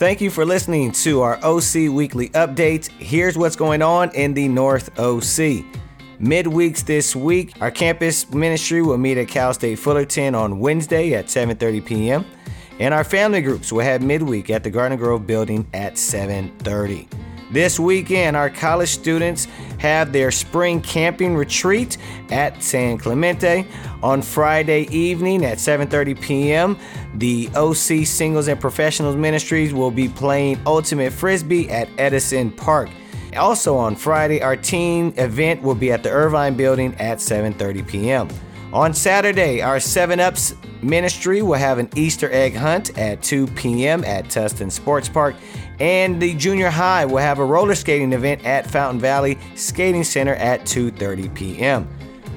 Thank 0.00 0.22
you 0.22 0.30
for 0.30 0.46
listening 0.46 0.92
to 0.92 1.20
our 1.20 1.36
OC 1.44 1.92
Weekly 1.92 2.30
Update. 2.30 2.88
Here's 2.88 3.36
what's 3.36 3.54
going 3.54 3.82
on 3.82 4.10
in 4.14 4.32
the 4.32 4.48
North 4.48 4.98
OC. 4.98 5.62
Midweeks 6.18 6.82
this 6.82 7.14
week, 7.14 7.52
our 7.60 7.70
campus 7.70 8.32
ministry 8.32 8.80
will 8.80 8.96
meet 8.96 9.18
at 9.18 9.28
Cal 9.28 9.52
State 9.52 9.78
Fullerton 9.78 10.34
on 10.34 10.58
Wednesday 10.58 11.12
at 11.12 11.26
7:30 11.26 11.84
p.m. 11.84 12.24
And 12.78 12.94
our 12.94 13.04
family 13.04 13.42
groups 13.42 13.70
will 13.70 13.84
have 13.84 14.00
midweek 14.00 14.48
at 14.48 14.64
the 14.64 14.70
Garden 14.70 14.96
Grove 14.96 15.26
building 15.26 15.66
at 15.74 15.96
7:30. 15.96 17.19
This 17.50 17.80
weekend, 17.80 18.36
our 18.36 18.48
college 18.48 18.90
students 18.90 19.46
have 19.78 20.12
their 20.12 20.30
spring 20.30 20.80
camping 20.80 21.34
retreat 21.34 21.98
at 22.30 22.62
San 22.62 22.96
Clemente. 22.96 23.66
On 24.04 24.22
Friday 24.22 24.82
evening 24.96 25.44
at 25.44 25.58
7:30 25.58 26.20
p.m., 26.20 26.78
the 27.14 27.50
OC 27.56 28.06
Singles 28.06 28.46
and 28.46 28.60
Professionals 28.60 29.16
Ministries 29.16 29.74
will 29.74 29.90
be 29.90 30.08
playing 30.08 30.60
Ultimate 30.64 31.12
Frisbee 31.12 31.68
at 31.70 31.88
Edison 31.98 32.52
Park. 32.52 32.88
Also 33.36 33.76
on 33.76 33.96
Friday, 33.96 34.42
our 34.42 34.56
teen 34.56 35.12
event 35.16 35.60
will 35.60 35.74
be 35.74 35.90
at 35.90 36.02
the 36.04 36.10
Irvine 36.10 36.54
Building 36.54 36.94
at 37.00 37.18
7:30 37.18 37.86
p.m. 37.86 38.28
On 38.72 38.94
Saturday, 38.94 39.60
our 39.60 39.80
7 39.80 40.20
Ups 40.20 40.54
ministry 40.80 41.42
will 41.42 41.54
have 41.54 41.78
an 41.78 41.88
Easter 41.96 42.30
egg 42.30 42.54
hunt 42.54 42.96
at 42.96 43.20
2 43.20 43.48
p.m. 43.48 44.04
at 44.04 44.26
Tustin 44.26 44.70
Sports 44.70 45.08
Park, 45.08 45.34
and 45.80 46.22
the 46.22 46.34
junior 46.34 46.70
high 46.70 47.04
will 47.04 47.18
have 47.18 47.40
a 47.40 47.44
roller 47.44 47.74
skating 47.74 48.12
event 48.12 48.44
at 48.44 48.70
Fountain 48.70 49.00
Valley 49.00 49.38
Skating 49.56 50.04
Center 50.04 50.36
at 50.36 50.60
2:30 50.62 51.34
p.m. 51.34 51.88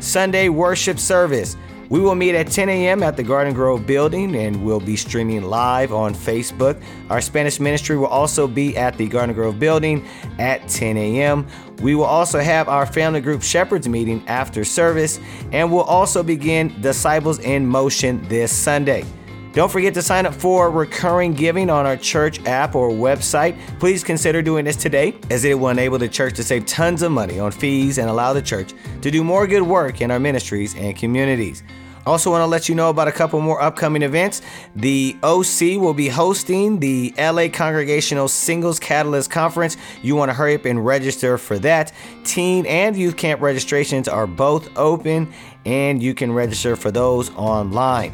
Sunday 0.00 0.48
worship 0.48 0.98
service. 0.98 1.58
We 1.92 2.00
will 2.00 2.14
meet 2.14 2.34
at 2.34 2.50
10 2.50 2.70
a.m. 2.70 3.02
at 3.02 3.18
the 3.18 3.22
Garden 3.22 3.52
Grove 3.52 3.86
building 3.86 4.34
and 4.34 4.64
we'll 4.64 4.80
be 4.80 4.96
streaming 4.96 5.42
live 5.42 5.92
on 5.92 6.14
Facebook. 6.14 6.82
Our 7.10 7.20
Spanish 7.20 7.60
ministry 7.60 7.98
will 7.98 8.06
also 8.06 8.48
be 8.48 8.74
at 8.78 8.96
the 8.96 9.06
Garden 9.06 9.34
Grove 9.34 9.58
building 9.58 10.08
at 10.38 10.66
10 10.70 10.96
a.m. 10.96 11.46
We 11.82 11.94
will 11.94 12.06
also 12.06 12.40
have 12.40 12.66
our 12.66 12.86
family 12.86 13.20
group 13.20 13.42
shepherds 13.42 13.90
meeting 13.90 14.26
after 14.26 14.64
service 14.64 15.20
and 15.52 15.70
we'll 15.70 15.82
also 15.82 16.22
begin 16.22 16.80
Disciples 16.80 17.40
in 17.40 17.66
Motion 17.66 18.26
this 18.26 18.56
Sunday. 18.56 19.04
Don't 19.52 19.70
forget 19.70 19.92
to 19.94 20.02
sign 20.02 20.24
up 20.24 20.32
for 20.32 20.70
recurring 20.70 21.34
giving 21.34 21.68
on 21.68 21.84
our 21.84 21.98
church 21.98 22.42
app 22.46 22.74
or 22.74 22.88
website. 22.88 23.54
Please 23.78 24.02
consider 24.02 24.40
doing 24.40 24.64
this 24.64 24.76
today, 24.76 25.14
as 25.28 25.44
it 25.44 25.58
will 25.58 25.68
enable 25.68 25.98
the 25.98 26.08
church 26.08 26.34
to 26.36 26.42
save 26.42 26.64
tons 26.64 27.02
of 27.02 27.12
money 27.12 27.38
on 27.38 27.52
fees 27.52 27.98
and 27.98 28.08
allow 28.08 28.32
the 28.32 28.40
church 28.40 28.72
to 29.02 29.10
do 29.10 29.22
more 29.22 29.46
good 29.46 29.62
work 29.62 30.00
in 30.00 30.10
our 30.10 30.18
ministries 30.18 30.74
and 30.74 30.96
communities. 30.96 31.62
Also, 32.06 32.30
want 32.30 32.40
to 32.40 32.46
let 32.46 32.68
you 32.68 32.74
know 32.74 32.88
about 32.88 33.06
a 33.06 33.12
couple 33.12 33.40
more 33.40 33.60
upcoming 33.62 34.02
events. 34.02 34.42
The 34.74 35.16
OC 35.22 35.80
will 35.80 35.94
be 35.94 36.08
hosting 36.08 36.80
the 36.80 37.14
LA 37.16 37.48
Congregational 37.48 38.26
Singles 38.28 38.80
Catalyst 38.80 39.30
Conference. 39.30 39.76
You 40.02 40.16
want 40.16 40.30
to 40.30 40.32
hurry 40.34 40.54
up 40.54 40.64
and 40.64 40.84
register 40.84 41.38
for 41.38 41.58
that. 41.60 41.92
Teen 42.24 42.66
and 42.66 42.96
youth 42.96 43.16
camp 43.16 43.40
registrations 43.40 44.08
are 44.08 44.26
both 44.26 44.76
open, 44.76 45.32
and 45.64 46.02
you 46.02 46.12
can 46.12 46.32
register 46.32 46.74
for 46.74 46.90
those 46.90 47.30
online. 47.36 48.12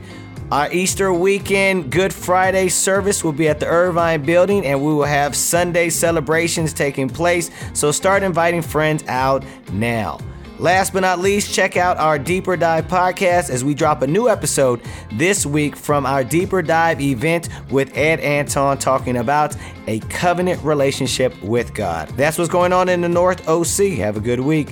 Our 0.51 0.73
Easter 0.73 1.13
weekend 1.13 1.93
Good 1.93 2.11
Friday 2.11 2.71
service 2.71 3.23
will 3.23 3.33
be 3.33 3.49
at 3.51 3.61
the 3.61 3.67
Irvine 3.67 4.23
building 4.23 4.65
and 4.65 4.83
we 4.83 4.95
will 4.95 5.05
have 5.05 5.37
Sunday 5.37 5.91
celebrations 5.91 6.73
taking 6.73 7.11
place. 7.11 7.51
So 7.75 7.93
start 7.93 8.23
inviting 8.23 8.63
friends 8.63 9.05
out 9.09 9.45
now. 9.73 10.19
Last 10.59 10.95
but 10.95 11.01
not 11.01 11.19
least, 11.19 11.53
check 11.53 11.77
out 11.77 11.99
our 11.99 12.19
Deeper 12.19 12.57
Dive 12.57 12.89
podcast 12.89 13.51
as 13.51 13.63
we 13.63 13.75
drop 13.75 14.01
a 14.01 14.07
new 14.07 14.27
episode 14.31 14.81
this 15.13 15.45
week 15.45 15.77
from 15.77 16.07
our 16.07 16.25
Deeper 16.25 16.63
Dive 16.63 17.03
event 17.03 17.51
with 17.71 17.95
Ed 17.95 18.19
Anton 18.21 18.79
talking 18.79 19.19
about 19.19 19.55
a 19.87 20.01
covenant 20.01 20.63
relationship 20.65 21.41
with 21.43 21.75
God. 21.75 22.09
That's 22.17 22.39
what's 22.39 22.51
going 22.51 22.73
on 22.73 22.89
in 22.89 23.03
the 23.03 23.09
North 23.09 23.47
OC. 23.47 23.99
Have 23.99 24.17
a 24.17 24.21
good 24.21 24.41
week. 24.41 24.69